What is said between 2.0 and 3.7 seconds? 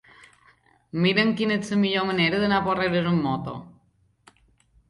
manera d'anar a Porreres amb moto.